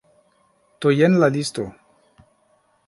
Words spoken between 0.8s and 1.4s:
Do, jen la